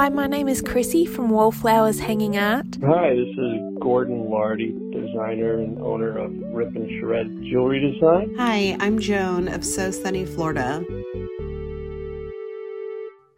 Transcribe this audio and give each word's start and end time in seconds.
Hi, 0.00 0.08
my 0.08 0.26
name 0.26 0.48
is 0.48 0.62
Chrissy 0.62 1.04
from 1.04 1.28
Wallflowers 1.28 2.00
Hanging 2.00 2.38
Art. 2.38 2.78
Hi, 2.82 3.10
this 3.10 3.36
is 3.36 3.78
Gordon 3.80 4.30
Lardy, 4.30 4.72
designer 4.90 5.58
and 5.58 5.78
owner 5.82 6.16
of 6.16 6.32
Rip 6.54 6.74
and 6.74 6.88
Shred 6.98 7.26
Jewelry 7.42 7.80
Design. 7.80 8.34
Hi, 8.38 8.78
I'm 8.80 8.98
Joan 8.98 9.46
of 9.48 9.62
So 9.62 9.90
Sunny, 9.90 10.24
Florida. 10.24 10.82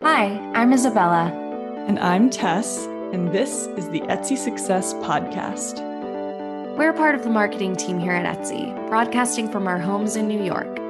Hi, 0.02 0.38
I'm 0.54 0.72
Isabella. 0.72 1.32
And 1.88 1.98
I'm 1.98 2.30
Tess, 2.30 2.86
and 3.12 3.32
this 3.32 3.66
is 3.76 3.88
the 3.88 4.02
Etsy 4.02 4.38
Success 4.38 4.94
Podcast. 4.94 5.80
We're 6.78 6.92
part 6.92 7.16
of 7.16 7.24
the 7.24 7.30
marketing 7.30 7.74
team 7.74 7.98
here 7.98 8.12
at 8.12 8.38
Etsy, 8.38 8.72
broadcasting 8.88 9.50
from 9.50 9.66
our 9.66 9.80
homes 9.80 10.14
in 10.14 10.28
New 10.28 10.44
York. 10.44 10.81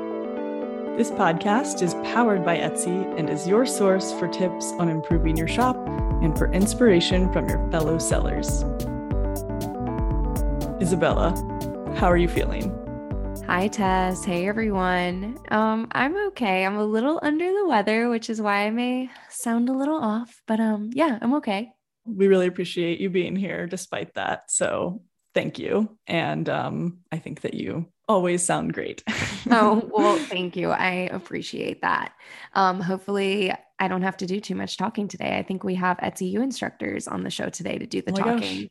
This 0.95 1.11
podcast 1.11 1.81
is 1.81 1.95
powered 2.13 2.45
by 2.45 2.59
Etsy 2.59 3.19
and 3.19 3.31
is 3.31 3.49
your 3.49 3.65
source 3.65 4.13
for 4.13 4.29
tips 4.29 4.73
on 4.73 4.91
improving 4.91 5.39
your 5.39 5.49
shop 5.49 5.75
and 6.21 6.37
for 6.37 6.53
inspiration 6.53 7.33
from 7.33 7.49
your 7.49 7.67
fellow 7.71 7.97
sellers. 7.97 8.63
Isabella, 10.83 11.33
how 11.97 12.09
are 12.09 12.19
you 12.19 12.29
feeling? 12.29 12.71
Hi, 13.47 13.69
Tess. 13.69 14.23
Hey, 14.23 14.47
everyone. 14.47 15.39
Um, 15.51 15.89
I'm 15.93 16.15
okay. 16.29 16.67
I'm 16.67 16.77
a 16.77 16.85
little 16.85 17.19
under 17.23 17.51
the 17.51 17.67
weather, 17.67 18.11
which 18.11 18.29
is 18.29 18.43
why 18.43 18.67
I 18.67 18.71
may 18.71 19.09
sound 19.31 19.71
a 19.71 19.73
little 19.73 19.97
off, 19.97 20.43
but 20.47 20.61
um, 20.61 20.91
yeah, 20.93 21.19
I'm 21.23 21.33
okay. 21.37 21.71
We 22.05 22.29
really 22.29 22.49
appreciate 22.49 23.01
you 23.01 23.09
being 23.09 23.35
here 23.35 23.67
despite 23.67 24.13
that. 24.15 24.51
So 24.51 25.01
thank 25.33 25.59
you. 25.59 25.97
And 26.07 26.51
um, 26.51 26.99
I 27.11 27.17
think 27.17 27.41
that 27.41 27.55
you 27.55 27.92
always 28.09 28.43
sound 28.43 28.73
great. 28.75 29.03
oh, 29.51 29.89
well, 29.93 30.17
thank 30.17 30.57
you. 30.57 30.71
I 30.71 31.09
appreciate 31.13 31.83
that. 31.83 32.13
Um, 32.55 32.81
hopefully, 32.81 33.53
I 33.79 33.89
don't 33.89 34.03
have 34.03 34.17
to 34.19 34.27
do 34.27 34.41
too 34.41 34.55
much 34.55 34.77
talking 34.77 35.09
today. 35.09 35.39
I 35.39 35.43
think 35.43 35.65
we 35.65 35.75
have 35.77 35.99
Etsy 35.99 36.31
U 36.33 36.43
instructors 36.43 37.09
on 37.09 37.23
the 37.23 37.31
show 37.31 37.49
today 37.49 37.79
to 37.79 37.87
do 37.87 38.03
the 38.03 38.13
oh 38.13 38.17
talking. 38.17 38.61
Gosh. 38.63 38.69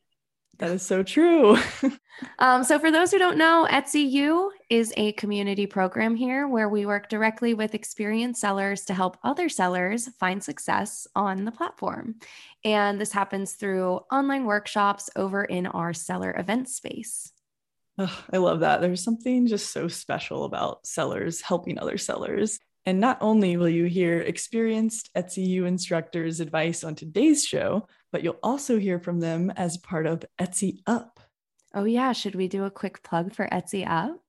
That 0.61 0.71
is 0.71 0.83
so 0.83 1.01
true. 1.01 1.57
um, 2.39 2.63
so, 2.63 2.77
for 2.77 2.91
those 2.91 3.09
who 3.09 3.17
don't 3.17 3.37
know, 3.37 3.67
Etsy 3.71 4.07
U 4.11 4.51
is 4.69 4.93
a 4.95 5.11
community 5.13 5.65
program 5.65 6.15
here 6.15 6.47
where 6.47 6.69
we 6.69 6.85
work 6.85 7.09
directly 7.09 7.55
with 7.55 7.73
experienced 7.73 8.39
sellers 8.39 8.85
to 8.85 8.93
help 8.93 9.17
other 9.23 9.49
sellers 9.49 10.07
find 10.19 10.43
success 10.43 11.07
on 11.15 11.45
the 11.45 11.51
platform. 11.51 12.15
And 12.63 13.01
this 13.01 13.11
happens 13.11 13.53
through 13.53 14.01
online 14.11 14.45
workshops 14.45 15.09
over 15.15 15.43
in 15.43 15.65
our 15.65 15.93
seller 15.93 16.31
event 16.37 16.69
space. 16.69 17.31
Oh, 18.03 18.23
I 18.33 18.37
love 18.37 18.61
that. 18.61 18.81
There's 18.81 19.03
something 19.03 19.45
just 19.45 19.71
so 19.71 19.87
special 19.87 20.45
about 20.45 20.87
sellers 20.87 21.39
helping 21.39 21.77
other 21.77 21.99
sellers. 21.99 22.57
And 22.83 22.99
not 22.99 23.19
only 23.21 23.57
will 23.57 23.69
you 23.69 23.85
hear 23.85 24.21
experienced 24.21 25.11
Etsy 25.15 25.45
U 25.49 25.65
instructors' 25.65 26.39
advice 26.39 26.83
on 26.83 26.95
today's 26.95 27.45
show, 27.45 27.87
but 28.11 28.23
you'll 28.23 28.39
also 28.41 28.79
hear 28.79 28.99
from 28.99 29.19
them 29.19 29.51
as 29.51 29.77
part 29.77 30.07
of 30.07 30.25
Etsy 30.39 30.79
Up. 30.87 31.19
Oh, 31.75 31.83
yeah. 31.83 32.11
Should 32.13 32.33
we 32.33 32.47
do 32.47 32.63
a 32.63 32.71
quick 32.71 33.03
plug 33.03 33.35
for 33.35 33.47
Etsy 33.49 33.87
Up? 33.87 34.19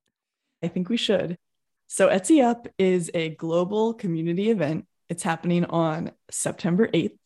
I 0.63 0.69
think 0.69 0.91
we 0.91 0.99
should. 0.99 1.39
So, 1.87 2.11
Etsy 2.11 2.45
Up 2.45 2.69
is 2.77 3.11
a 3.15 3.31
global 3.31 3.95
community 3.95 4.51
event. 4.51 4.87
It's 5.09 5.23
happening 5.23 5.65
on 5.65 6.11
September 6.31 6.89
8th. 6.89 7.17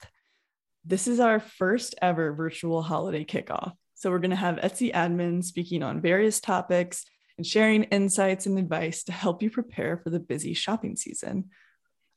This 0.85 1.09
is 1.09 1.19
our 1.19 1.41
first 1.41 1.97
ever 2.01 2.33
virtual 2.33 2.83
holiday 2.83 3.25
kickoff. 3.25 3.73
So, 3.97 4.11
we're 4.11 4.21
going 4.21 4.31
to 4.31 4.37
have 4.37 4.57
Etsy 4.57 4.93
admins 4.93 5.45
speaking 5.45 5.83
on 5.83 6.01
various 6.01 6.41
topics 6.41 7.05
and 7.37 7.47
sharing 7.47 7.85
insights 7.85 8.47
and 8.47 8.59
advice 8.59 9.03
to 9.05 9.13
help 9.13 9.43
you 9.43 9.51
prepare 9.51 9.99
for 9.99 10.11
the 10.11 10.21
busy 10.21 10.55
shopping 10.55 10.97
season. 10.97 11.51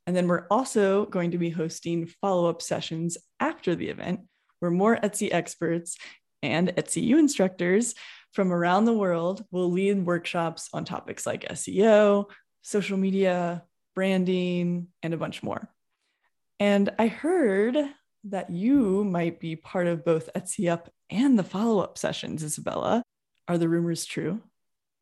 And 0.08 0.16
then 0.16 0.27
we're 0.27 0.47
also 0.49 1.05
going 1.05 1.31
to 1.31 1.38
be 1.38 1.49
hosting 1.49 2.08
follow 2.21 2.49
up 2.49 2.61
sessions 2.61 3.17
after 3.39 3.75
the 3.75 3.89
event 3.89 4.21
where 4.59 4.71
more 4.71 4.97
Etsy 4.97 5.30
experts 5.31 5.97
and 6.41 6.69
Etsy 6.69 7.03
U 7.03 7.17
instructors 7.17 7.95
from 8.31 8.52
around 8.52 8.86
the 8.86 8.93
world 8.93 9.43
will 9.52 9.71
lead 9.71 10.05
workshops 10.05 10.70
on 10.73 10.86
topics 10.86 11.26
like 11.26 11.48
SEO, 11.49 12.30
social 12.61 12.98
media, 12.98 13.64
branding, 13.95 14.87
and 15.03 15.14
a 15.14 15.17
bunch 15.17 15.43
more. 15.43 15.70
And 16.59 16.89
I 16.99 17.08
heard 17.08 17.77
that 18.25 18.49
you 18.49 19.03
might 19.03 19.39
be 19.39 19.55
part 19.55 19.87
of 19.87 20.05
both 20.05 20.30
Etsy 20.35 20.69
Up 20.69 20.89
and 21.09 21.37
the 21.37 21.43
follow 21.43 21.80
up 21.80 21.97
sessions, 21.97 22.43
Isabella. 22.43 23.03
Are 23.47 23.57
the 23.57 23.69
rumors 23.69 24.05
true? 24.05 24.41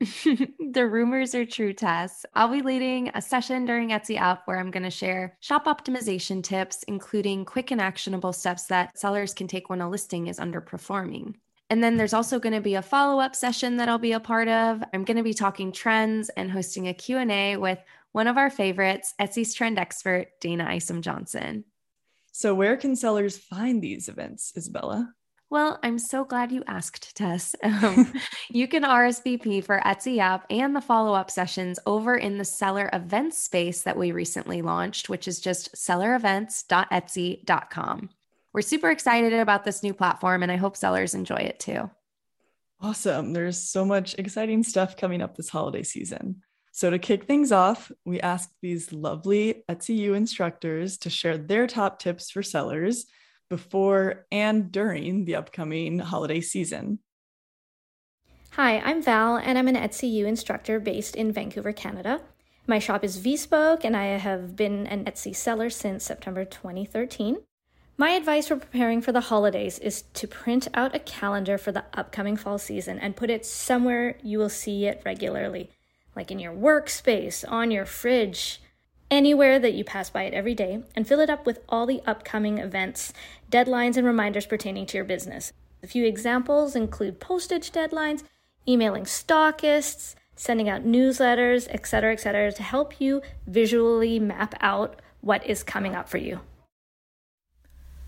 the 0.00 0.86
rumors 0.88 1.34
are 1.34 1.44
true, 1.44 1.72
Tess. 1.72 2.24
I'll 2.34 2.52
be 2.52 2.62
leading 2.62 3.10
a 3.14 3.20
session 3.20 3.64
during 3.64 3.88
Etsy 3.88 4.20
Up 4.20 4.42
where 4.44 4.58
I'm 4.58 4.70
going 4.70 4.84
to 4.84 4.90
share 4.90 5.36
shop 5.40 5.66
optimization 5.66 6.42
tips, 6.42 6.84
including 6.84 7.44
quick 7.44 7.72
and 7.72 7.80
actionable 7.80 8.32
steps 8.32 8.66
that 8.66 8.96
sellers 8.96 9.34
can 9.34 9.48
take 9.48 9.68
when 9.68 9.80
a 9.80 9.90
listing 9.90 10.28
is 10.28 10.38
underperforming. 10.38 11.34
And 11.70 11.82
then 11.82 11.96
there's 11.96 12.14
also 12.14 12.38
going 12.38 12.54
to 12.54 12.60
be 12.60 12.76
a 12.76 12.82
follow-up 12.82 13.34
session 13.34 13.76
that 13.76 13.88
I'll 13.88 13.98
be 13.98 14.12
a 14.12 14.20
part 14.20 14.48
of. 14.48 14.82
I'm 14.94 15.04
going 15.04 15.16
to 15.16 15.22
be 15.22 15.34
talking 15.34 15.72
trends 15.72 16.30
and 16.30 16.50
hosting 16.50 16.88
a 16.88 16.94
Q&A 16.94 17.56
with 17.56 17.78
one 18.12 18.26
of 18.26 18.38
our 18.38 18.50
favorites, 18.50 19.14
Etsy's 19.20 19.52
trend 19.52 19.78
expert, 19.78 20.28
Dana 20.40 20.66
Isom 20.70 21.02
Johnson. 21.02 21.64
So 22.38 22.54
where 22.54 22.76
can 22.76 22.94
sellers 22.94 23.36
find 23.36 23.82
these 23.82 24.08
events, 24.08 24.52
Isabella? 24.56 25.12
Well, 25.50 25.80
I'm 25.82 25.98
so 25.98 26.24
glad 26.24 26.52
you 26.52 26.62
asked, 26.68 27.16
Tess. 27.16 27.56
Um, 27.64 28.12
you 28.48 28.68
can 28.68 28.84
RSVP 28.84 29.64
for 29.64 29.82
Etsy 29.84 30.20
Up 30.20 30.46
and 30.48 30.76
the 30.76 30.80
follow 30.80 31.14
up 31.14 31.32
sessions 31.32 31.80
over 31.84 32.16
in 32.16 32.38
the 32.38 32.44
seller 32.44 32.90
events 32.92 33.38
space 33.38 33.82
that 33.82 33.96
we 33.96 34.12
recently 34.12 34.62
launched, 34.62 35.08
which 35.08 35.26
is 35.26 35.40
just 35.40 35.74
sellerevents.etsy.com. 35.74 38.10
We're 38.52 38.62
super 38.62 38.90
excited 38.92 39.32
about 39.32 39.64
this 39.64 39.82
new 39.82 39.92
platform, 39.92 40.44
and 40.44 40.52
I 40.52 40.56
hope 40.56 40.76
sellers 40.76 41.14
enjoy 41.14 41.38
it 41.38 41.58
too. 41.58 41.90
Awesome. 42.80 43.32
There's 43.32 43.60
so 43.60 43.84
much 43.84 44.14
exciting 44.16 44.62
stuff 44.62 44.96
coming 44.96 45.22
up 45.22 45.36
this 45.36 45.48
holiday 45.48 45.82
season. 45.82 46.40
So, 46.72 46.90
to 46.90 46.98
kick 46.98 47.24
things 47.24 47.50
off, 47.50 47.90
we 48.04 48.20
asked 48.20 48.52
these 48.62 48.92
lovely 48.92 49.64
Etsy 49.68 50.14
instructors 50.14 50.98
to 50.98 51.10
share 51.10 51.38
their 51.38 51.66
top 51.66 51.98
tips 51.98 52.30
for 52.30 52.42
sellers 52.42 53.06
before 53.48 54.26
and 54.30 54.70
during 54.70 55.24
the 55.24 55.36
upcoming 55.36 55.98
holiday 55.98 56.40
season. 56.40 56.98
Hi, 58.52 58.78
I'm 58.80 59.02
Val, 59.02 59.36
and 59.36 59.58
I'm 59.58 59.68
an 59.68 59.76
Etsy 59.76 60.24
instructor 60.24 60.80
based 60.80 61.16
in 61.16 61.32
Vancouver, 61.32 61.72
Canada. 61.72 62.20
My 62.66 62.78
shop 62.78 63.04
is 63.04 63.18
Vespoke, 63.18 63.84
and 63.84 63.96
I 63.96 64.18
have 64.18 64.56
been 64.56 64.86
an 64.88 65.04
Etsy 65.04 65.34
seller 65.34 65.70
since 65.70 66.04
September 66.04 66.44
2013. 66.44 67.38
My 67.96 68.10
advice 68.10 68.48
for 68.48 68.56
preparing 68.56 69.00
for 69.00 69.10
the 69.10 69.22
holidays 69.22 69.78
is 69.78 70.02
to 70.14 70.28
print 70.28 70.68
out 70.74 70.94
a 70.94 71.00
calendar 71.00 71.56
for 71.58 71.72
the 71.72 71.84
upcoming 71.94 72.36
fall 72.36 72.58
season 72.58 72.98
and 72.98 73.16
put 73.16 73.30
it 73.30 73.46
somewhere 73.46 74.18
you 74.22 74.38
will 74.38 74.48
see 74.48 74.86
it 74.86 75.02
regularly, 75.04 75.70
like 76.18 76.32
in 76.32 76.40
your 76.40 76.52
workspace, 76.52 77.44
on 77.48 77.70
your 77.70 77.86
fridge, 77.86 78.60
anywhere 79.08 79.60
that 79.60 79.74
you 79.74 79.84
pass 79.84 80.10
by 80.10 80.24
it 80.24 80.34
every 80.34 80.52
day, 80.52 80.82
and 80.96 81.06
fill 81.06 81.20
it 81.20 81.30
up 81.30 81.46
with 81.46 81.60
all 81.68 81.86
the 81.86 82.02
upcoming 82.06 82.58
events 82.58 83.12
deadlines 83.52 83.96
and 83.96 84.04
reminders 84.04 84.44
pertaining 84.44 84.84
to 84.84 84.98
your 84.98 85.04
business. 85.04 85.52
A 85.80 85.86
few 85.86 86.04
examples 86.04 86.74
include 86.74 87.20
postage 87.20 87.70
deadlines, 87.70 88.24
emailing 88.66 89.04
stockists, 89.04 90.16
sending 90.34 90.68
out 90.68 90.84
newsletters, 90.84 91.68
etc., 91.68 92.14
etc., 92.14 92.50
to 92.50 92.62
help 92.64 93.00
you 93.00 93.22
visually 93.46 94.18
map 94.18 94.56
out 94.60 95.00
what 95.20 95.46
is 95.46 95.62
coming 95.62 95.94
up 95.94 96.08
for 96.08 96.18
you. 96.18 96.40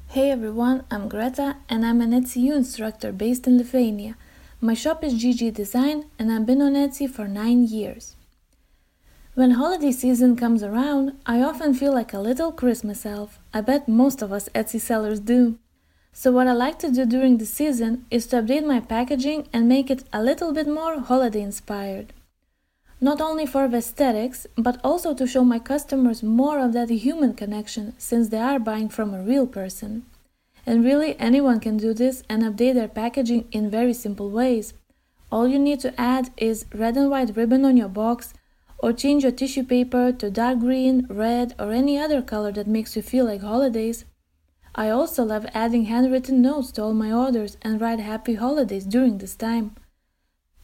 Hey 0.09 0.33
everyone, 0.33 0.83
I'm 0.91 1.09
Greta 1.09 1.59
and 1.69 1.87
I'm 1.87 2.01
an 2.01 2.11
Etsy 2.11 2.53
instructor 2.53 3.13
based 3.13 3.47
in 3.47 3.57
Lithuania. 3.57 4.17
My 4.63 4.75
shop 4.75 5.03
is 5.03 5.15
GG 5.15 5.55
Design 5.55 6.05
and 6.19 6.31
I've 6.31 6.45
been 6.45 6.61
on 6.61 6.75
Etsy 6.75 7.09
for 7.09 7.27
9 7.27 7.63
years. 7.65 8.17
When 9.33 9.53
holiday 9.53 9.91
season 9.91 10.37
comes 10.37 10.63
around, 10.63 11.17
I 11.25 11.41
often 11.41 11.73
feel 11.73 11.95
like 11.95 12.13
a 12.13 12.19
little 12.19 12.53
Christmas 12.53 13.07
elf. 13.07 13.39
I 13.55 13.63
bet 13.63 13.89
most 13.89 14.21
of 14.21 14.35
us 14.35 14.51
Etsy 14.55 14.79
sellers 14.79 15.19
do. 15.19 15.59
So, 16.13 16.31
what 16.31 16.47
I 16.47 16.53
like 16.53 16.79
to 16.81 16.91
do 16.91 17.07
during 17.07 17.39
the 17.39 17.47
season 17.47 18.05
is 18.11 18.27
to 18.27 18.43
update 18.43 18.67
my 18.67 18.81
packaging 18.81 19.49
and 19.51 19.67
make 19.67 19.91
it 19.91 20.05
a 20.13 20.23
little 20.23 20.53
bit 20.53 20.69
more 20.69 21.01
holiday 21.01 21.41
inspired. 21.41 22.13
Not 23.01 23.23
only 23.23 23.47
for 23.47 23.65
aesthetics, 23.65 24.47
but 24.59 24.79
also 24.85 25.15
to 25.15 25.27
show 25.27 25.43
my 25.43 25.59
customers 25.59 26.23
more 26.23 26.59
of 26.59 26.75
that 26.75 26.91
human 26.91 27.33
connection 27.33 27.95
since 27.97 28.29
they 28.29 28.41
are 28.41 28.59
buying 28.59 28.91
from 28.91 29.15
a 29.15 29.23
real 29.23 29.47
person. 29.47 30.05
And 30.71 30.85
really, 30.85 31.19
anyone 31.19 31.59
can 31.59 31.79
do 31.79 31.93
this 31.93 32.23
and 32.29 32.45
update 32.45 32.75
their 32.75 32.87
packaging 32.87 33.49
in 33.51 33.69
very 33.69 33.93
simple 33.93 34.31
ways. 34.31 34.73
All 35.33 35.49
you 35.49 35.59
need 35.59 35.81
to 35.81 36.01
add 36.01 36.31
is 36.37 36.65
red 36.73 36.97
and 36.97 37.11
white 37.11 37.35
ribbon 37.35 37.65
on 37.65 37.77
your 37.77 37.89
box 37.89 38.35
or 38.79 38.93
change 38.93 39.25
your 39.25 39.33
tissue 39.33 39.65
paper 39.65 40.13
to 40.13 40.31
dark 40.31 40.61
green, 40.61 41.09
red, 41.11 41.57
or 41.59 41.73
any 41.73 41.99
other 41.99 42.23
color 42.23 42.53
that 42.53 42.69
makes 42.69 42.95
you 42.95 43.03
feel 43.03 43.25
like 43.25 43.41
holidays. 43.41 44.05
I 44.73 44.91
also 44.91 45.25
love 45.25 45.45
adding 45.55 45.87
handwritten 45.87 46.41
notes 46.41 46.71
to 46.73 46.85
all 46.85 46.95
my 46.95 47.13
orders 47.13 47.57
and 47.63 47.81
write 47.81 47.99
happy 47.99 48.35
holidays 48.35 48.85
during 48.85 49.19
this 49.19 49.35
time. 49.35 49.75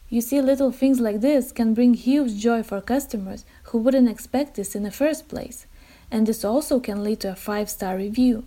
You 0.07 0.21
see, 0.21 0.39
little 0.41 0.71
things 0.71 1.01
like 1.01 1.19
this 1.19 1.51
can 1.51 1.73
bring 1.73 1.95
huge 1.95 2.39
joy 2.39 2.63
for 2.63 2.79
customers 2.79 3.43
who 3.63 3.77
wouldn't 3.79 4.07
expect 4.07 4.55
this 4.55 4.73
in 4.73 4.83
the 4.83 4.99
first 5.03 5.27
place, 5.27 5.67
and 6.09 6.25
this 6.25 6.45
also 6.45 6.79
can 6.79 7.03
lead 7.03 7.19
to 7.19 7.33
a 7.33 7.35
5 7.35 7.69
star 7.69 7.97
review. 7.97 8.45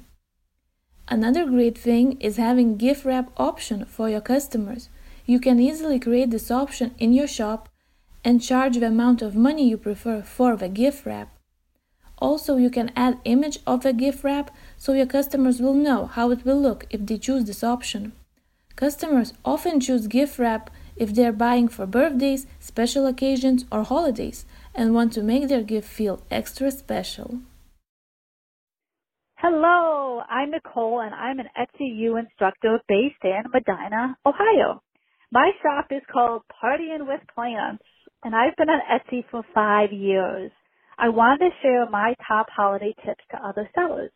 Another 1.13 1.45
great 1.45 1.77
thing 1.77 2.17
is 2.21 2.37
having 2.37 2.77
gift 2.77 3.05
wrap 3.05 3.33
option 3.37 3.85
for 3.85 4.09
your 4.09 4.21
customers. 4.21 4.89
You 5.27 5.41
can 5.41 5.59
easily 5.59 5.99
create 5.99 6.31
this 6.31 6.53
option 6.53 6.95
in 7.01 7.13
your 7.13 7.27
shop 7.27 7.69
and 8.25 8.41
charge 8.41 8.77
the 8.79 8.87
amount 8.87 9.21
of 9.21 9.35
money 9.35 9.69
you 9.69 9.77
prefer 9.77 10.23
for 10.23 10.55
the 10.55 10.69
gift 10.69 11.05
wrap. 11.05 11.37
Also, 12.19 12.57
you 12.57 12.71
can 12.71 12.93
add 12.95 13.19
image 13.25 13.59
of 13.67 13.83
the 13.83 13.93
gift 13.93 14.23
wrap 14.23 14.55
so 14.77 14.93
your 14.93 15.07
customers 15.07 15.61
will 15.61 15.75
know 15.75 16.07
how 16.07 16.31
it 16.31 16.45
will 16.45 16.61
look 16.61 16.87
if 16.91 17.05
they 17.07 17.19
choose 17.19 17.45
this 17.45 17.65
option. 17.65 18.13
Customers 18.77 19.33
often 19.45 19.81
choose 19.81 20.07
gift 20.07 20.39
wrap 20.39 20.71
if 20.95 21.13
they 21.13 21.27
are 21.27 21.33
buying 21.33 21.67
for 21.67 21.87
birthdays, 21.87 22.47
special 22.61 23.07
occasions, 23.07 23.65
or 23.73 23.83
holidays 23.83 24.45
and 24.77 24.95
want 24.95 25.13
to 25.15 25.23
make 25.23 25.49
their 25.49 25.63
gift 25.63 25.89
feel 25.89 26.23
extra 26.31 26.71
special. 26.71 27.41
Hello, 29.43 30.21
I'm 30.29 30.51
Nicole 30.51 31.01
and 31.01 31.15
I'm 31.15 31.39
an 31.41 31.49
Etsy 31.59 31.97
U 31.97 32.19
instructor 32.19 32.79
based 32.87 33.25
in 33.25 33.43
Medina, 33.51 34.15
Ohio. 34.27 34.83
My 35.33 35.51
shop 35.63 35.87
is 35.91 36.03
called 36.13 36.43
Partying 36.63 37.09
with 37.09 37.21
Plants 37.35 37.83
and 38.23 38.37
I've 38.37 38.55
been 38.57 38.69
on 38.69 38.83
Etsy 38.93 39.25
for 39.31 39.43
five 39.55 39.93
years. 39.93 40.51
I 40.99 41.09
wanted 41.09 41.49
to 41.49 41.57
share 41.63 41.89
my 41.89 42.15
top 42.29 42.49
holiday 42.55 42.95
tips 43.03 43.25
to 43.31 43.39
other 43.43 43.67
sellers. 43.75 44.11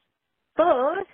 First, 0.58 1.08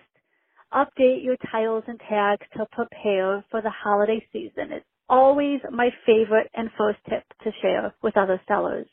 update 0.74 1.24
your 1.24 1.36
titles 1.52 1.84
and 1.86 2.00
tags 2.08 2.46
to 2.56 2.66
prepare 2.72 3.44
for 3.48 3.62
the 3.62 3.70
holiday 3.70 4.26
season. 4.32 4.72
It's 4.72 4.86
always 5.08 5.60
my 5.70 5.90
favorite 6.04 6.50
and 6.54 6.68
first 6.76 6.98
tip 7.08 7.22
to 7.44 7.52
share 7.62 7.94
with 8.02 8.16
other 8.16 8.40
sellers. 8.48 8.88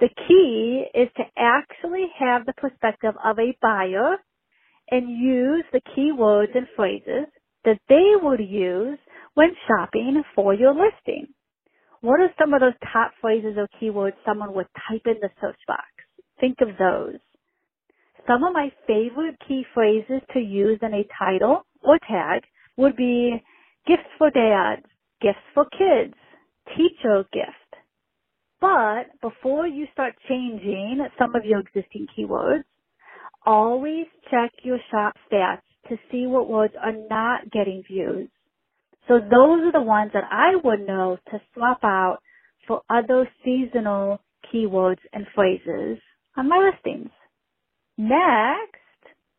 The 0.00 0.08
key 0.26 0.84
is 0.94 1.08
to 1.18 1.24
actually 1.36 2.06
have 2.18 2.46
the 2.46 2.54
perspective 2.54 3.14
of 3.22 3.38
a 3.38 3.54
buyer 3.60 4.16
and 4.90 5.10
use 5.10 5.64
the 5.72 5.80
keywords 5.96 6.56
and 6.56 6.66
phrases 6.76 7.26
that 7.64 7.80
they 7.88 8.12
would 8.22 8.40
use 8.40 8.98
when 9.34 9.50
shopping 9.68 10.22
for 10.34 10.54
your 10.54 10.74
listing. 10.74 11.28
What 12.00 12.20
are 12.20 12.32
some 12.38 12.54
of 12.54 12.60
those 12.60 12.74
top 12.92 13.12
phrases 13.20 13.56
or 13.56 13.68
keywords 13.80 14.14
someone 14.26 14.54
would 14.54 14.68
type 14.88 15.02
in 15.06 15.16
the 15.20 15.30
search 15.40 15.58
box? 15.66 15.84
Think 16.40 16.58
of 16.60 16.68
those. 16.78 17.18
Some 18.26 18.44
of 18.44 18.52
my 18.52 18.70
favorite 18.86 19.36
key 19.46 19.64
phrases 19.74 20.20
to 20.34 20.40
use 20.40 20.78
in 20.82 20.94
a 20.94 21.04
title 21.18 21.66
or 21.82 21.98
tag 22.08 22.42
would 22.76 22.96
be 22.96 23.42
gifts 23.86 24.08
for 24.18 24.30
dads, 24.30 24.86
gifts 25.22 25.38
for 25.54 25.66
kids, 25.70 26.14
teacher 26.76 27.24
gift. 27.32 27.82
But 28.60 29.20
before 29.22 29.66
you 29.66 29.86
start 29.92 30.14
changing 30.28 31.06
some 31.18 31.34
of 31.34 31.44
your 31.44 31.60
existing 31.60 32.06
keywords, 32.16 32.64
always 33.48 34.06
check 34.30 34.52
your 34.62 34.78
shop 34.90 35.14
stats 35.32 35.62
to 35.88 35.96
see 36.12 36.26
what 36.26 36.50
words 36.50 36.74
are 36.80 36.92
not 36.92 37.50
getting 37.50 37.82
views. 37.88 38.28
So 39.08 39.18
those 39.18 39.62
are 39.64 39.72
the 39.72 39.80
ones 39.80 40.10
that 40.12 40.24
I 40.30 40.56
would 40.62 40.86
know 40.86 41.16
to 41.30 41.40
swap 41.54 41.80
out 41.82 42.18
for 42.66 42.82
other 42.90 43.26
seasonal 43.42 44.20
keywords 44.52 45.00
and 45.14 45.26
phrases 45.34 45.98
on 46.36 46.50
my 46.50 46.58
listings. 46.58 47.10
Next, 47.96 48.76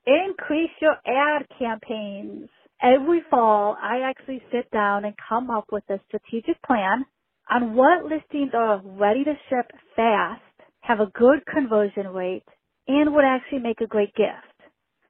increase 0.07 0.71
your 0.81 0.95
ad 1.06 1.45
campaigns. 1.59 2.50
Every 2.81 3.21
fall, 3.29 3.77
I 3.79 4.00
actually 4.09 4.41
sit 4.51 4.71
down 4.71 5.06
and 5.06 5.13
come 5.29 5.51
up 5.51 5.65
with 5.71 5.83
a 5.89 6.00
strategic 6.07 6.61
plan 6.63 7.06
on 7.51 7.75
what 7.75 8.06
listings 8.06 8.51
are 8.56 8.81
ready 8.83 9.23
to 9.23 9.33
ship 9.50 9.71
fast, 9.95 10.41
have 10.81 11.00
a 11.00 11.11
good 11.13 11.45
conversion 11.45 12.07
rate, 12.07 12.44
and 12.89 13.13
would 13.15 13.25
actually 13.25 13.59
make 13.59 13.81
a 13.81 13.88
great 13.88 14.13
gift. 14.15 14.50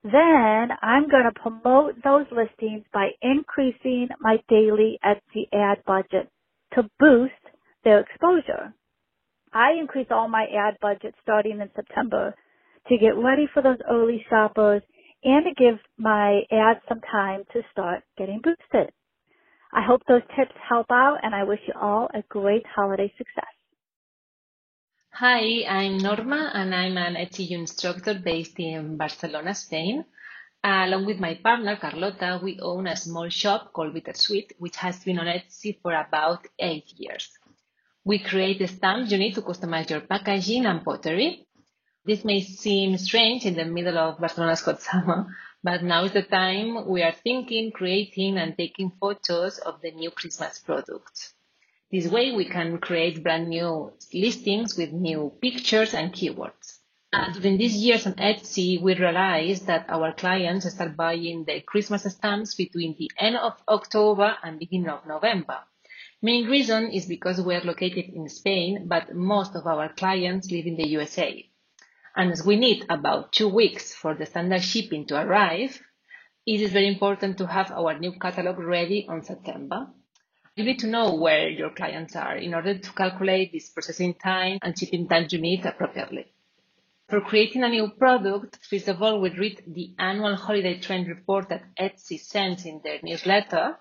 Then 0.04 0.70
I'm 0.82 1.10
going 1.10 1.26
to 1.26 1.42
promote 1.42 1.96
those 2.04 2.28
listings 2.32 2.86
by 2.94 3.10
increasing 3.22 4.10
my 4.22 4.38
daily 4.50 5.00
Etsy 5.04 5.48
ad 5.54 5.84
budget 5.88 6.30
to 6.76 6.90
boost 7.00 7.34
their 7.86 8.02
exposure. 8.02 8.74
I 9.54 9.74
increase 9.80 10.08
all 10.12 10.28
my 10.28 10.46
ad 10.46 10.78
budget 10.82 11.16
starting 11.24 11.62
in 11.62 11.70
September 11.76 12.36
to 12.90 12.98
get 12.98 13.18
ready 13.18 13.48
for 13.54 13.64
those 13.64 13.80
early 13.90 14.26
shoppers 14.30 14.84
and 15.24 15.46
to 15.46 15.54
give 15.56 15.80
my 15.98 16.42
ads 16.52 16.82
some 16.90 17.02
time 17.12 17.44
to 17.54 17.62
start 17.72 18.04
getting 18.18 18.42
boosted. 18.44 18.92
I 19.74 19.84
hope 19.88 20.02
those 20.08 20.24
tips 20.38 20.56
help 20.68 20.88
out 20.92 21.20
and 21.24 21.36
I 21.36 21.44
wish 21.46 21.60
you 21.68 21.74
all 21.80 22.10
a 22.14 22.24
great 22.30 22.66
holiday 22.76 23.14
success. 23.18 23.59
Hi, 25.20 25.66
I'm 25.68 25.98
Norma 25.98 26.50
and 26.54 26.74
I'm 26.74 26.98
an 26.98 27.16
Etsy 27.16 27.52
instructor 27.52 28.14
based 28.14 28.58
in 28.58 28.96
Barcelona, 28.96 29.54
Spain. 29.54 30.06
Along 30.64 31.06
with 31.06 31.20
my 31.20 31.34
partner 31.34 31.76
Carlota, 31.76 32.40
we 32.42 32.58
own 32.62 32.88
a 32.88 32.96
small 32.96 33.28
shop 33.28 33.74
called 33.74 33.94
Bittersweet, 33.94 34.54
which 34.60 34.78
has 34.78 35.04
been 35.04 35.20
on 35.20 35.26
Etsy 35.26 35.78
for 35.82 35.94
about 35.94 36.48
eight 36.58 36.94
years. 36.96 37.38
We 38.06 38.20
create 38.20 38.60
the 38.60 38.68
stamps 38.68 39.12
you 39.12 39.18
need 39.18 39.36
to 39.36 39.42
customize 39.42 39.90
your 39.90 40.00
packaging 40.00 40.66
and 40.66 40.86
pottery. 40.86 41.46
This 42.06 42.24
may 42.24 42.40
seem 42.40 42.98
strange 42.98 43.46
in 43.46 43.56
the 43.56 43.66
middle 43.66 43.98
of 43.98 44.20
Barcelona's 44.20 44.62
hot 44.62 44.82
summer, 44.82 45.36
but 45.62 45.84
now 45.84 46.06
is 46.06 46.14
the 46.14 46.22
time 46.22 46.88
we 46.88 47.04
are 47.04 47.12
thinking, 47.12 47.74
creating, 47.74 48.38
and 48.38 48.56
taking 48.56 48.94
photos 48.98 49.58
of 49.58 49.82
the 49.82 49.92
new 49.92 50.12
Christmas 50.12 50.60
products. 50.60 51.34
This 51.92 52.08
way 52.08 52.32
we 52.32 52.46
can 52.46 52.78
create 52.78 53.24
brand 53.24 53.50
new 53.50 53.94
listings 54.14 54.78
with 54.78 54.92
new 54.92 55.34
pictures 55.42 55.96
and 55.96 56.14
keywords. 56.14 56.78
And 57.12 57.34
during 57.34 57.58
these 57.58 57.76
years 57.76 58.06
on 58.06 58.14
Etsy, 58.14 58.80
we 58.80 58.94
realized 58.94 59.66
that 59.66 59.90
our 59.90 60.14
clients 60.14 60.72
start 60.72 60.96
buying 60.96 61.46
the 61.46 61.62
Christmas 61.62 62.04
stamps 62.04 62.54
between 62.54 62.96
the 63.00 63.10
end 63.18 63.38
of 63.38 63.54
October 63.68 64.38
and 64.44 64.60
beginning 64.60 64.90
of 64.90 65.08
November. 65.08 65.58
Main 66.22 66.46
reason 66.46 66.92
is 66.92 67.08
because 67.08 67.42
we 67.42 67.56
are 67.56 67.62
located 67.62 68.14
in 68.14 68.30
Spain, 68.30 68.88
but 68.88 69.16
most 69.16 69.56
of 69.56 69.66
our 69.66 69.90
clients 69.90 70.52
live 70.52 70.68
in 70.68 70.76
the 70.76 70.88
USA. 70.90 71.44
And 72.16 72.32
as 72.32 72.46
we 72.46 72.56
need 72.56 72.86
about 72.90 73.32
two 73.32 73.48
weeks 73.48 73.96
for 73.96 74.14
the 74.14 74.28
standard 74.28 74.62
shipping 74.62 75.08
to 75.08 75.20
arrive, 75.20 75.82
it 76.46 76.62
is 76.62 76.72
very 76.72 76.88
important 76.88 77.40
to 77.40 77.48
have 77.48 77.72
our 77.72 77.98
new 77.98 78.12
catalog 78.20 78.60
ready 78.60 79.08
on 79.10 79.24
September. 79.24 79.88
You 80.60 80.66
need 80.66 80.80
to 80.80 80.88
know 80.88 81.16
where 81.16 81.48
your 81.48 81.70
clients 81.70 82.18
are 82.18 82.36
in 82.36 82.54
order 82.54 82.78
to 82.78 82.92
calculate 82.92 83.54
this 83.54 83.70
processing 83.70 84.16
time 84.16 84.60
and 84.62 84.78
shipping 84.78 85.08
time 85.08 85.28
you 85.30 85.40
need 85.40 85.66
appropriately. 85.66 86.34
For 87.08 87.22
creating 87.22 87.64
a 87.64 87.70
new 87.70 87.92
product, 87.92 88.60
first 88.70 88.90
of 88.90 89.02
all, 89.02 89.22
we 89.22 89.30
read 89.30 89.64
the 89.66 89.96
annual 89.98 90.36
holiday 90.36 90.78
trend 90.78 91.08
report 91.08 91.48
that 91.48 91.64
Etsy 91.80 92.20
sends 92.20 92.66
in 92.66 92.82
their 92.84 93.00
newsletter. 93.02 93.78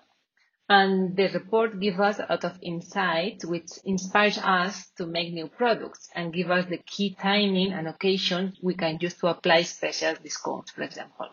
And 0.69 1.17
the 1.17 1.27
report 1.27 1.81
gives 1.81 1.99
us 1.99 2.19
a 2.19 2.27
lot 2.29 2.45
of 2.45 2.57
insights, 2.61 3.43
which 3.43 3.71
inspires 3.83 4.37
us 4.37 4.89
to 4.91 5.05
make 5.05 5.33
new 5.33 5.49
products 5.49 6.07
and 6.15 6.31
give 6.31 6.49
us 6.49 6.65
the 6.69 6.77
key 6.77 7.13
timing 7.21 7.73
and 7.73 7.89
occasions 7.89 8.57
we 8.63 8.75
can 8.75 8.99
use 9.01 9.15
to 9.15 9.27
apply 9.27 9.63
special 9.63 10.15
discounts, 10.23 10.71
for 10.71 10.83
example. 10.83 11.27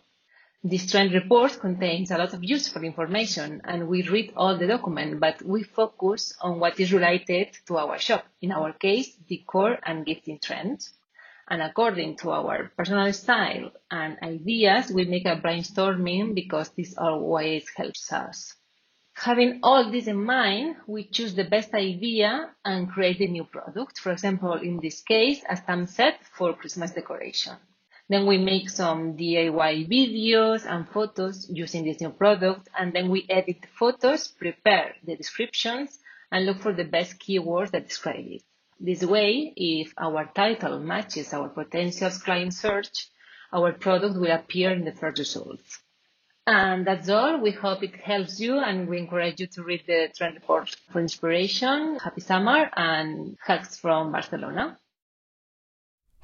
This 0.69 0.91
trend 0.91 1.13
report 1.13 1.61
contains 1.61 2.11
a 2.11 2.19
lot 2.19 2.35
of 2.35 2.43
useful 2.43 2.83
information 2.83 3.61
and 3.63 3.87
we 3.87 4.03
read 4.03 4.33
all 4.37 4.59
the 4.59 4.67
document, 4.67 5.21
but 5.21 5.41
we 5.43 5.63
focus 5.63 6.35
on 6.41 6.59
what 6.59 6.81
is 6.81 6.93
related 6.93 7.57
to 7.69 7.79
our 7.79 8.01
shop. 8.01 8.27
In 8.43 8.51
our 8.51 8.73
case, 8.73 9.15
decor 9.15 9.79
and 9.87 10.05
gifting 10.05 10.41
trends. 10.41 10.93
And 11.49 11.63
according 11.63 12.17
to 12.17 12.33
our 12.33 12.73
personal 12.77 13.13
style 13.13 13.71
and 13.93 14.19
ideas, 14.21 14.91
we 14.91 15.05
make 15.05 15.25
a 15.25 15.37
brainstorming 15.37 16.35
because 16.35 16.71
this 16.71 16.99
always 16.99 17.69
helps 17.77 18.13
us. 18.13 18.57
Having 19.15 19.61
all 19.63 19.89
this 19.89 20.09
in 20.09 20.21
mind, 20.21 20.79
we 20.89 21.05
choose 21.05 21.37
the 21.37 21.45
best 21.45 21.75
idea 21.75 22.51
and 22.65 22.91
create 22.91 23.21
a 23.21 23.29
new 23.29 23.45
product. 23.45 24.01
For 24.01 24.11
example, 24.11 24.55
in 24.55 24.81
this 24.81 25.01
case, 25.03 25.45
a 25.49 25.57
stamp 25.57 25.89
set 25.91 26.25
for 26.25 26.55
Christmas 26.55 26.91
decoration. 26.91 27.55
Then 28.09 28.27
we 28.27 28.39
make 28.39 28.71
some 28.71 29.17
DIY 29.17 29.89
videos 29.89 30.65
and 30.65 30.89
photos 30.89 31.49
using 31.51 31.85
this 31.85 32.01
new 32.01 32.11
product. 32.11 32.69
And 32.79 32.93
then 32.93 33.11
we 33.11 33.27
edit 33.29 33.63
the 33.63 33.69
photos, 33.69 34.29
prepare 34.29 34.95
the 35.05 35.17
descriptions, 35.17 35.99
and 36.31 36.47
look 36.47 36.61
for 36.61 36.73
the 36.73 36.85
best 36.85 37.19
keywords 37.19 37.73
that 37.73 37.89
describe 37.89 38.27
it. 38.27 38.43
This 38.79 39.03
way, 39.03 39.53
if 39.57 39.95
our 39.97 40.31
title 40.35 40.79
matches 40.79 41.33
our 41.33 41.49
potential 41.49 42.11
client 42.11 42.55
search, 42.55 43.09
our 43.53 43.73
product 43.73 44.17
will 44.17 44.31
appear 44.31 44.71
in 44.71 44.85
the 44.85 44.93
first 44.93 45.19
results. 45.19 45.81
And 46.47 46.87
that's 46.87 47.09
all. 47.09 47.41
We 47.41 47.51
hope 47.51 47.83
it 47.83 47.97
helps 47.97 48.39
you 48.39 48.59
and 48.61 48.89
we 48.89 48.99
encourage 48.99 49.41
you 49.41 49.49
to 49.49 49.63
read 49.65 49.83
the 49.87 50.11
trend 50.17 50.35
report 50.35 50.77
for 50.91 51.01
inspiration. 51.01 51.99
Happy 51.99 52.21
summer 52.21 52.71
and 52.77 53.37
hugs 53.45 53.79
from 53.79 54.13
Barcelona. 54.13 54.79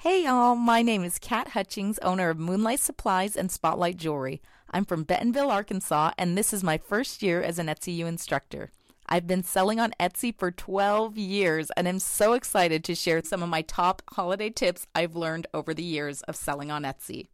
Hey 0.02 0.25
y'all, 0.25 0.56
my 0.56 0.82
name 0.82 1.04
is 1.04 1.21
Kat 1.21 1.50
Hutchings, 1.50 2.00
owner 2.00 2.28
of 2.28 2.37
Moonlight 2.37 2.80
Supplies 2.80 3.37
and 3.37 3.52
Spotlight 3.52 3.97
Jewelry. 3.97 4.42
I'm 4.68 4.85
from 4.85 5.04
Bentonville, 5.04 5.52
Arkansas, 5.52 6.11
and 6.18 6.37
this 6.37 6.52
is 6.52 6.64
my 6.64 6.76
first 6.76 7.23
year 7.23 7.40
as 7.40 7.61
an 7.61 7.68
Etsy 7.68 7.94
U 7.99 8.09
instructor. 8.09 8.73
I've 9.06 9.28
been 9.28 9.44
selling 9.44 9.78
on 9.78 9.94
Etsy 10.00 10.37
for 10.37 10.50
12 10.50 11.16
years 11.16 11.71
and 11.76 11.87
I'm 11.87 12.00
so 12.00 12.32
excited 12.32 12.82
to 12.82 12.97
share 12.97 13.23
some 13.23 13.44
of 13.44 13.49
my 13.49 13.62
top 13.62 14.02
holiday 14.11 14.50
tips 14.50 14.88
I've 14.92 15.14
learned 15.14 15.47
over 15.54 15.73
the 15.73 15.85
years 15.85 16.23
of 16.23 16.35
selling 16.35 16.73
on 16.73 16.82
Etsy. 16.82 17.28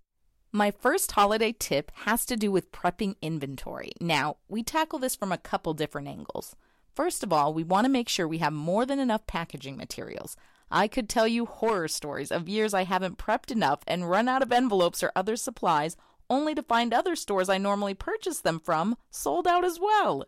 My 0.53 0.71
first 0.71 1.13
holiday 1.13 1.55
tip 1.59 1.91
has 2.05 2.27
to 2.27 2.37
do 2.37 2.53
with 2.53 2.71
prepping 2.71 3.15
inventory. 3.23 3.93
Now, 3.99 4.37
we 4.47 4.63
tackle 4.63 4.99
this 4.99 5.17
from 5.17 5.33
a 5.33 5.39
couple 5.39 5.73
different 5.73 6.09
angles. 6.09 6.55
First 6.95 7.23
of 7.23 7.33
all, 7.33 7.55
we 7.55 7.65
want 7.65 7.87
to 7.87 7.91
make 7.91 8.11
sure 8.11 8.29
we 8.29 8.39
have 8.39 8.53
more 8.53 8.85
than 8.85 8.99
enough 8.99 9.27
packaging 9.27 9.79
materials. 9.79 10.37
I 10.71 10.87
could 10.87 11.09
tell 11.09 11.27
you 11.27 11.47
horror 11.47 11.89
stories 11.89 12.31
of 12.31 12.49
years 12.49 12.75
I 12.75 12.85
haven't 12.85 13.19
prepped 13.19 13.51
enough 13.51 13.81
and 13.87 14.09
run 14.09 14.29
out 14.29 14.43
of 14.43 14.53
envelopes 14.53 15.03
or 15.03 15.13
other 15.17 15.37
supplies, 15.37 15.97
only 16.29 16.55
to 16.55 16.63
find 16.63 16.93
other 16.93 17.17
stores 17.17 17.49
I 17.49 17.59
normally 17.59 17.95
purchase 17.95 18.41
them 18.41 18.61
from 18.61 18.97
sold 19.11 19.47
out 19.47 19.65
as 19.65 19.81
well. 19.81 20.27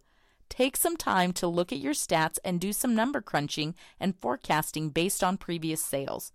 Take 0.48 0.76
some 0.76 0.96
time 0.96 1.32
to 1.34 1.46
look 1.46 1.72
at 1.72 1.78
your 1.78 1.92
stats 1.92 2.38
and 2.44 2.60
do 2.60 2.72
some 2.72 2.94
number 2.94 3.20
crunching 3.20 3.74
and 4.00 4.16
forecasting 4.16 4.88
based 4.88 5.22
on 5.22 5.36
previous 5.36 5.82
sales. 5.82 6.32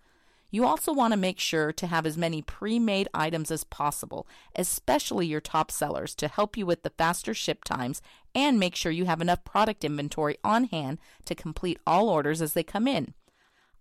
You 0.51 0.65
also 0.65 0.93
want 0.93 1.12
to 1.12 1.17
make 1.17 1.39
sure 1.39 1.74
to 1.74 1.88
have 1.88 2.05
as 2.05 2.17
many 2.17 2.41
pre 2.41 2.79
made 2.79 3.09
items 3.13 3.51
as 3.51 3.65
possible, 3.65 4.25
especially 4.55 5.27
your 5.27 5.41
top 5.41 5.69
sellers, 5.69 6.15
to 6.15 6.29
help 6.29 6.55
you 6.55 6.65
with 6.65 6.83
the 6.83 6.91
faster 6.91 7.33
ship 7.33 7.65
times 7.65 8.01
and 8.33 8.57
make 8.59 8.75
sure 8.75 8.91
you 8.91 9.03
have 9.05 9.19
enough 9.19 9.43
product 9.43 9.83
inventory 9.83 10.38
on 10.43 10.65
hand 10.65 11.00
to 11.25 11.35
complete 11.35 11.79
all 11.85 12.07
orders 12.07 12.41
as 12.41 12.53
they 12.53 12.63
come 12.63 12.88
in. 12.88 13.13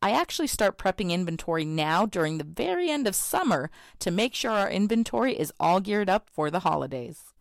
I 0.04 0.10
actually 0.10 0.48
start 0.48 0.76
prepping 0.76 1.12
inventory 1.12 1.64
now 1.64 2.04
during 2.04 2.36
the 2.36 2.44
very 2.44 2.90
end 2.90 3.06
of 3.06 3.14
summer 3.14 3.70
to 4.00 4.10
make 4.10 4.34
sure 4.34 4.50
our 4.50 4.68
inventory 4.68 5.32
is 5.32 5.50
all 5.58 5.80
geared 5.80 6.10
up 6.10 6.28
for 6.28 6.50
the 6.50 6.60
holidays. 6.60 7.32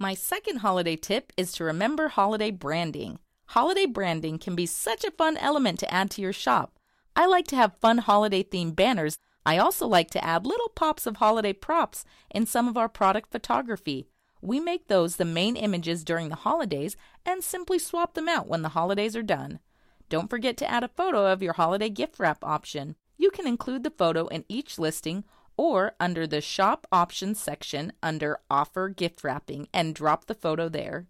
My 0.00 0.14
second 0.14 0.56
holiday 0.56 0.96
tip 0.96 1.32
is 1.36 1.52
to 1.52 1.62
remember 1.62 2.08
holiday 2.08 2.50
branding. 2.50 3.20
Holiday 3.46 3.86
branding 3.86 4.40
can 4.40 4.56
be 4.56 4.66
such 4.66 5.04
a 5.04 5.12
fun 5.12 5.36
element 5.36 5.78
to 5.78 5.94
add 5.94 6.10
to 6.10 6.20
your 6.20 6.32
shop. 6.32 6.80
I 7.14 7.26
like 7.26 7.46
to 7.48 7.56
have 7.56 7.78
fun 7.80 7.98
holiday 7.98 8.42
themed 8.42 8.74
banners. 8.74 9.20
I 9.46 9.58
also 9.58 9.86
like 9.86 10.10
to 10.10 10.24
add 10.24 10.44
little 10.44 10.70
pops 10.70 11.06
of 11.06 11.18
holiday 11.18 11.52
props 11.52 12.04
in 12.32 12.46
some 12.46 12.66
of 12.66 12.76
our 12.76 12.88
product 12.88 13.30
photography. 13.30 14.08
We 14.42 14.58
make 14.58 14.88
those 14.88 15.16
the 15.16 15.24
main 15.24 15.54
images 15.54 16.02
during 16.02 16.30
the 16.30 16.34
holidays 16.34 16.96
and 17.24 17.44
simply 17.44 17.78
swap 17.78 18.14
them 18.14 18.28
out 18.28 18.48
when 18.48 18.62
the 18.62 18.70
holidays 18.70 19.14
are 19.14 19.22
done. 19.22 19.60
Don't 20.08 20.30
forget 20.30 20.56
to 20.58 20.70
add 20.70 20.84
a 20.84 20.88
photo 20.88 21.30
of 21.30 21.42
your 21.42 21.54
holiday 21.54 21.90
gift 21.90 22.18
wrap 22.18 22.42
option. 22.42 22.96
You 23.16 23.30
can 23.30 23.46
include 23.46 23.84
the 23.84 23.90
photo 23.90 24.26
in 24.28 24.44
each 24.48 24.78
listing 24.78 25.24
or 25.56 25.92
under 25.98 26.26
the 26.26 26.40
Shop 26.40 26.86
Options 26.92 27.38
section 27.40 27.92
under 28.02 28.38
Offer 28.48 28.88
Gift 28.88 29.24
Wrapping 29.24 29.68
and 29.74 29.94
drop 29.94 30.26
the 30.26 30.34
photo 30.34 30.68
there. 30.68 31.06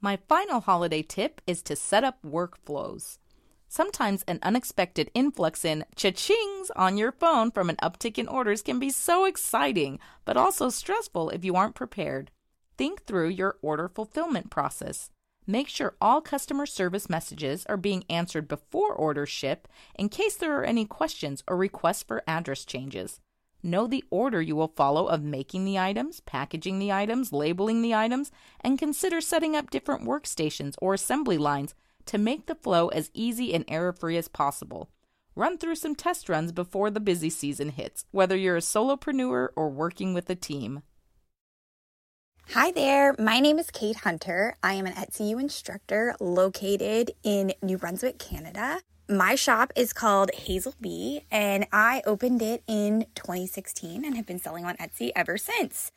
My 0.00 0.18
final 0.28 0.60
holiday 0.60 1.02
tip 1.02 1.40
is 1.46 1.62
to 1.62 1.76
set 1.76 2.04
up 2.04 2.18
workflows. 2.24 3.18
Sometimes 3.68 4.22
an 4.28 4.38
unexpected 4.42 5.10
influx 5.14 5.64
in 5.64 5.84
cha-chings 5.96 6.70
on 6.76 6.96
your 6.96 7.10
phone 7.10 7.50
from 7.50 7.68
an 7.68 7.76
uptick 7.82 8.18
in 8.18 8.28
orders 8.28 8.62
can 8.62 8.78
be 8.78 8.90
so 8.90 9.24
exciting, 9.24 9.98
but 10.24 10.36
also 10.36 10.68
stressful 10.68 11.30
if 11.30 11.44
you 11.44 11.56
aren't 11.56 11.74
prepared. 11.74 12.30
Think 12.78 13.04
through 13.04 13.30
your 13.30 13.56
order 13.62 13.88
fulfillment 13.88 14.50
process. 14.50 15.10
Make 15.46 15.68
sure 15.68 15.94
all 16.00 16.22
customer 16.22 16.64
service 16.64 17.10
messages 17.10 17.66
are 17.66 17.76
being 17.76 18.04
answered 18.08 18.48
before 18.48 18.94
orders 18.94 19.28
ship 19.28 19.68
in 19.94 20.08
case 20.08 20.36
there 20.36 20.58
are 20.58 20.64
any 20.64 20.86
questions 20.86 21.42
or 21.46 21.56
requests 21.56 22.02
for 22.02 22.22
address 22.26 22.64
changes. 22.64 23.20
Know 23.62 23.86
the 23.86 24.04
order 24.10 24.40
you 24.42 24.56
will 24.56 24.72
follow 24.76 25.06
of 25.06 25.22
making 25.22 25.64
the 25.64 25.78
items, 25.78 26.20
packaging 26.20 26.78
the 26.78 26.92
items, 26.92 27.32
labeling 27.32 27.82
the 27.82 27.94
items, 27.94 28.30
and 28.60 28.78
consider 28.78 29.20
setting 29.20 29.54
up 29.56 29.70
different 29.70 30.06
workstations 30.06 30.74
or 30.80 30.94
assembly 30.94 31.38
lines 31.38 31.74
to 32.06 32.18
make 32.18 32.46
the 32.46 32.54
flow 32.54 32.88
as 32.88 33.10
easy 33.14 33.54
and 33.54 33.64
error 33.68 33.92
free 33.92 34.16
as 34.16 34.28
possible. 34.28 34.90
Run 35.34 35.58
through 35.58 35.76
some 35.76 35.94
test 35.94 36.28
runs 36.28 36.52
before 36.52 36.90
the 36.90 37.00
busy 37.00 37.30
season 37.30 37.70
hits, 37.70 38.04
whether 38.12 38.36
you're 38.36 38.58
a 38.58 38.60
solopreneur 38.60 39.48
or 39.56 39.68
working 39.70 40.14
with 40.14 40.30
a 40.30 40.34
team. 40.34 40.82
Hi 42.50 42.70
there, 42.70 43.16
my 43.18 43.40
name 43.40 43.58
is 43.58 43.70
Kate 43.70 43.96
Hunter. 43.96 44.54
I 44.62 44.74
am 44.74 44.86
an 44.86 44.92
Etsy 44.92 45.30
U 45.30 45.38
instructor 45.38 46.14
located 46.20 47.10
in 47.24 47.52
New 47.62 47.78
Brunswick, 47.78 48.18
Canada. 48.18 48.80
My 49.08 49.34
shop 49.34 49.72
is 49.74 49.92
called 49.92 50.30
Hazel 50.32 50.74
Bee, 50.80 51.22
and 51.32 51.66
I 51.72 52.02
opened 52.06 52.42
it 52.42 52.62
in 52.68 53.06
2016 53.16 54.04
and 54.04 54.16
have 54.16 54.26
been 54.26 54.38
selling 54.38 54.64
on 54.64 54.76
Etsy 54.76 55.10
ever 55.16 55.36
since. 55.36 55.90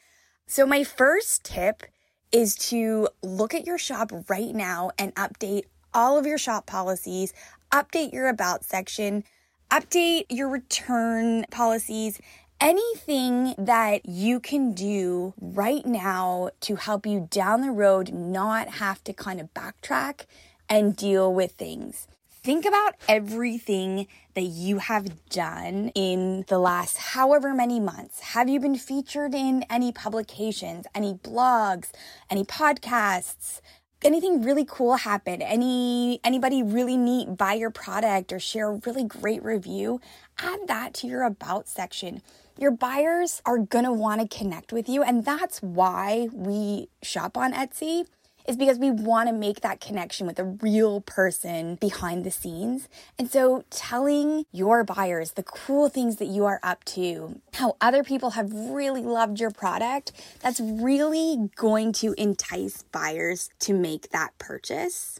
So, 0.47 0.65
my 0.65 0.83
first 0.83 1.43
tip 1.43 1.83
is 2.31 2.55
to 2.69 3.09
look 3.21 3.53
at 3.53 3.67
your 3.67 3.77
shop 3.77 4.11
right 4.27 4.55
now 4.55 4.91
and 4.97 5.13
update 5.15 5.65
all 5.93 6.17
of 6.17 6.25
your 6.25 6.39
shop 6.39 6.65
policies, 6.65 7.33
update 7.71 8.13
your 8.13 8.29
about 8.29 8.63
section, 8.63 9.25
update 9.69 10.25
your 10.29 10.49
return 10.49 11.45
policies, 11.51 12.19
anything 12.59 13.53
that 13.57 14.05
you 14.05 14.39
can 14.39 14.73
do 14.73 15.33
right 15.39 15.85
now 15.85 16.49
to 16.61 16.75
help 16.75 17.05
you 17.05 17.27
down 17.29 17.61
the 17.61 17.71
road 17.71 18.13
not 18.13 18.67
have 18.67 19.03
to 19.03 19.13
kind 19.13 19.39
of 19.39 19.53
backtrack 19.53 20.25
and 20.69 20.95
deal 20.95 21.33
with 21.33 21.53
things. 21.53 22.07
Think 22.29 22.65
about 22.65 22.95
everything 23.09 24.07
that 24.33 24.43
you 24.43 24.77
have 24.77 25.27
done 25.29 25.91
in 25.95 26.45
the 26.47 26.59
last 26.59 26.97
however 26.97 27.53
many 27.53 27.79
months. 27.79 28.19
Have 28.19 28.47
you 28.47 28.59
been 28.59 28.77
featured 28.77 29.35
in 29.35 29.65
any 29.69 29.91
publications, 29.91 30.85
any 30.95 31.15
blogs, 31.15 31.91
any 32.29 32.43
podcasts? 32.43 33.61
anything 34.03 34.43
really 34.43 34.63
cool 34.63 34.95
happen, 34.95 35.41
any 35.41 36.19
anybody 36.23 36.61
really 36.61 36.97
neat 36.97 37.35
buy 37.35 37.53
your 37.53 37.71
product 37.71 38.31
or 38.31 38.39
share 38.39 38.69
a 38.69 38.79
really 38.85 39.03
great 39.03 39.43
review, 39.43 39.99
add 40.37 40.59
that 40.67 40.93
to 40.93 41.07
your 41.07 41.23
about 41.23 41.67
section. 41.67 42.21
Your 42.59 42.71
buyers 42.71 43.41
are 43.45 43.59
want 43.59 44.21
to 44.21 44.37
connect 44.37 44.73
with 44.73 44.89
you 44.89 45.03
and 45.03 45.23
that's 45.23 45.61
why 45.61 46.27
we 46.33 46.89
shop 47.01 47.37
on 47.37 47.53
Etsy 47.53 48.05
is 48.47 48.55
because 48.55 48.79
we 48.79 48.89
want 48.89 49.27
to 49.27 49.33
make 49.33 49.61
that 49.61 49.81
connection 49.81 50.25
with 50.25 50.39
a 50.39 50.43
real 50.43 51.01
person 51.01 51.75
behind 51.75 52.23
the 52.23 52.31
scenes. 52.31 52.87
And 53.19 53.29
so 53.29 53.65
telling 53.69 54.45
your 54.51 54.83
buyers 54.83 55.33
the 55.33 55.43
cool 55.43 55.89
things 55.89 56.15
that 56.15 56.27
you 56.27 56.45
are 56.45 56.59
up 56.63 56.83
to, 56.85 57.41
how 57.53 57.75
other 57.81 58.03
people 58.03 58.31
have 58.31 58.51
really 58.53 59.01
loved 59.01 59.39
your 59.39 59.51
product, 59.51 60.13
that's 60.39 60.61
really 60.61 61.49
going 61.55 61.91
to 61.93 62.13
entice 62.17 62.83
buyers 62.83 63.49
to 63.59 63.73
make 63.73 64.11
that 64.11 64.37
purchase. 64.37 65.19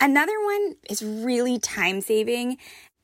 Another 0.00 0.42
one 0.42 0.76
is 0.88 1.02
really 1.02 1.58
time 1.58 2.00
saving 2.00 2.56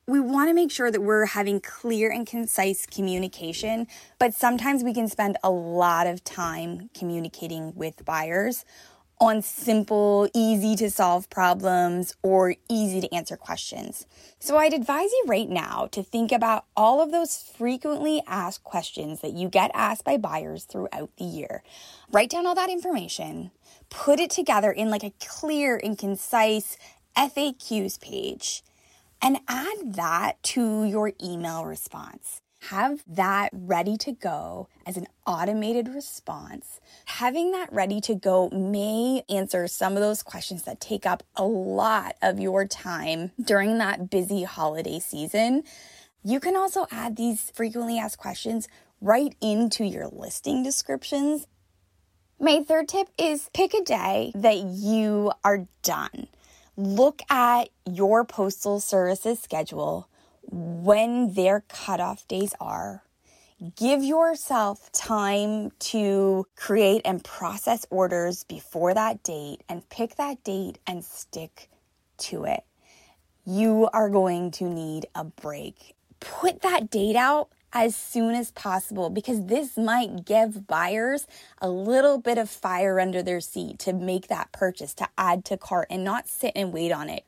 we 0.09 0.21
want 0.21 0.49
to 0.49 0.55
make 0.55 0.71
sure 0.71 0.91
that 0.91 1.03
we're 1.03 1.27
having 1.27 1.61
clear 1.61 2.11
and 2.11 2.27
concise 2.27 2.87
communication, 2.87 3.89
but 4.19 4.35
sometimes 4.35 4.85
we 4.85 4.95
can 4.95 5.09
spend 5.09 5.37
a 5.43 5.51
lot 5.51 6.07
of 6.07 6.23
time 6.23 6.91
communicating 6.95 7.75
with 7.75 8.05
buyers 8.05 8.65
on 9.19 9.41
simple, 9.41 10.29
easy 10.35 10.77
to 10.77 10.91
solve 10.91 11.29
problems 11.31 12.15
or 12.23 12.55
easy 12.69 13.01
to 13.01 13.13
answer 13.15 13.37
questions. 13.37 14.07
So 14.39 14.59
I'd 14.59 14.75
advise 14.75 15.11
you 15.11 15.25
right 15.27 15.49
now 15.49 15.89
to 15.93 16.03
think 16.03 16.31
about 16.31 16.67
all 16.77 17.01
of 17.01 17.11
those 17.11 17.37
frequently 17.37 18.23
asked 18.27 18.63
questions 18.63 19.23
that 19.23 19.33
you 19.33 19.49
get 19.49 19.71
asked 19.75 20.05
by 20.05 20.19
buyers 20.19 20.65
throughout 20.65 21.11
the 21.17 21.25
year. 21.25 21.63
Write 22.13 22.31
down 22.31 22.47
all 22.47 22.55
that 22.55 22.71
information, 22.71 23.51
put 23.89 24.21
it 24.21 24.31
together 24.31 24.71
in 24.71 24.91
like 24.91 25.05
a 25.05 25.15
clear 25.19 25.81
and 25.83 25.99
concise 25.99 26.77
FAQs 27.17 27.99
page, 27.99 28.63
and 29.23 29.39
add 29.49 29.95
that 29.95 30.43
to 30.43 30.85
your 30.85 31.13
email 31.23 31.65
response 31.65 32.41
have 32.71 33.05
that 33.07 33.51
ready 33.53 33.97
to 33.97 34.13
go 34.13 34.69
as 34.85 34.97
an 34.97 35.07
automated 35.27 35.89
response. 35.89 36.81
Having 37.07 37.53
that 37.53 37.73
ready 37.73 38.01
to 38.01 38.15
go 38.15 38.49
may 38.51 39.23
answer 39.29 39.69
some 39.69 39.95
of 39.95 40.01
those 40.01 40.23
questions 40.23 40.65
that 40.65 40.81
take 40.81 41.07
up 41.07 41.23
a 41.37 41.45
lot 41.45 42.17
of 42.23 42.41
your 42.41 42.67
time 42.67 43.31
during 43.41 43.79
that 43.79 44.11
busy 44.11 44.43
holiday 44.43 44.99
season. 44.99 45.63
You 46.25 46.41
can 46.41 46.57
also 46.57 46.87
add 46.91 47.17
these 47.17 47.53
frequently 47.55 47.99
asked 47.99 48.19
questions 48.19 48.69
right 49.01 49.35
into 49.41 49.85
your 49.85 50.09
listing 50.09 50.65
descriptions. 50.65 51.47
My 52.41 52.65
third 52.67 52.89
tip 52.89 53.09
is 53.17 53.49
pick 53.55 53.75
a 53.75 53.83
day 53.83 54.33
that 54.35 54.59
you 54.59 55.33
are 55.45 55.67
done. 55.83 56.27
Look 56.77 57.23
at 57.31 57.71
your 57.87 58.25
postal 58.25 58.81
services 58.81 59.41
schedule 59.41 60.09
when 60.43 61.33
their 61.33 61.65
cutoff 61.69 62.29
days 62.29 62.55
are. 62.61 63.03
Give 63.77 64.03
yourself 64.03 64.93
time 64.93 65.71
to 65.79 66.47
create 66.55 67.01
and 67.07 67.25
process 67.25 67.87
orders 67.89 68.45
before 68.45 68.93
that 68.93 69.23
date 69.23 69.63
and 69.71 69.89
pick 69.89 70.17
that 70.17 70.45
date 70.45 70.79
and 70.87 71.03
stick 71.03 71.71
to 72.19 72.45
it. 72.45 72.65
You 73.47 73.89
are 73.95 74.11
going 74.11 74.51
to 74.53 74.65
need 74.65 75.07
a 75.15 75.25
break. 75.25 75.95
Put 76.21 76.61
that 76.61 76.91
date 76.91 77.17
out 77.17 77.49
as 77.73 77.95
soon 77.95 78.35
as 78.35 78.51
possible 78.53 79.11
because 79.11 79.47
this 79.47 79.77
might 79.77 80.25
give 80.25 80.67
buyers 80.67 81.27
a 81.61 81.69
little 81.69 82.19
bit 82.19 82.39
of 82.39 82.49
fire 82.49 82.99
under 83.01 83.23
their 83.23 83.41
seat 83.41 83.79
to 83.81 83.93
make 83.93 84.29
that 84.29 84.53
purchase, 84.53 84.95
to 84.95 85.09
add 85.19 85.45
to 85.45 85.57
cart 85.57 85.87
and 85.91 86.05
not 86.05 86.29
sit 86.29 86.53
and 86.55 86.73
wait 86.73 86.93
on 86.93 87.09
it. 87.09 87.25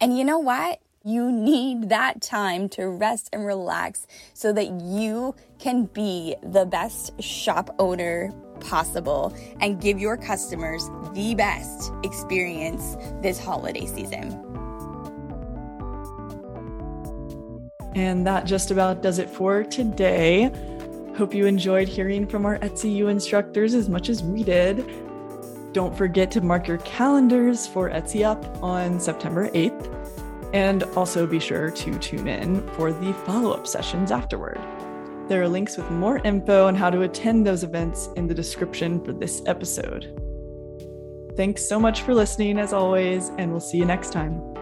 And 0.00 0.16
you 0.16 0.24
know 0.24 0.38
what? 0.38 0.80
You 1.04 1.32
need 1.32 1.88
that 1.88 2.20
time 2.20 2.68
to 2.70 2.88
rest 2.88 3.30
and 3.32 3.46
relax 3.46 4.06
so 4.34 4.52
that 4.52 4.80
you 4.80 5.34
can 5.58 5.86
be 5.86 6.36
the 6.42 6.66
best 6.66 7.20
shop 7.22 7.74
owner 7.78 8.32
possible 8.60 9.34
and 9.60 9.80
give 9.80 9.98
your 9.98 10.16
customers 10.16 10.88
the 11.14 11.34
best 11.34 11.92
experience 12.04 12.96
this 13.22 13.38
holiday 13.38 13.86
season. 13.86 14.47
And 17.94 18.26
that 18.26 18.44
just 18.44 18.70
about 18.70 19.02
does 19.02 19.18
it 19.18 19.30
for 19.30 19.64
today. 19.64 20.50
Hope 21.16 21.34
you 21.34 21.46
enjoyed 21.46 21.88
hearing 21.88 22.26
from 22.26 22.46
our 22.46 22.58
Etsy 22.58 22.94
U 22.96 23.08
instructors 23.08 23.74
as 23.74 23.88
much 23.88 24.08
as 24.08 24.22
we 24.22 24.44
did. 24.44 24.88
Don't 25.72 25.96
forget 25.96 26.30
to 26.32 26.40
mark 26.40 26.68
your 26.68 26.78
calendars 26.78 27.66
for 27.66 27.90
Etsy 27.90 28.24
Up 28.24 28.62
on 28.62 29.00
September 29.00 29.48
8th. 29.50 29.94
And 30.54 30.84
also 30.96 31.26
be 31.26 31.40
sure 31.40 31.70
to 31.70 31.98
tune 31.98 32.28
in 32.28 32.66
for 32.68 32.92
the 32.92 33.12
follow 33.26 33.52
up 33.52 33.66
sessions 33.66 34.10
afterward. 34.10 34.58
There 35.28 35.42
are 35.42 35.48
links 35.48 35.76
with 35.76 35.90
more 35.90 36.18
info 36.24 36.66
on 36.66 36.74
how 36.74 36.88
to 36.88 37.02
attend 37.02 37.46
those 37.46 37.64
events 37.64 38.08
in 38.16 38.26
the 38.26 38.34
description 38.34 39.04
for 39.04 39.12
this 39.12 39.42
episode. 39.44 40.14
Thanks 41.36 41.68
so 41.68 41.78
much 41.78 42.02
for 42.02 42.14
listening, 42.14 42.58
as 42.58 42.72
always, 42.72 43.28
and 43.38 43.50
we'll 43.50 43.60
see 43.60 43.76
you 43.78 43.84
next 43.84 44.12
time. 44.12 44.57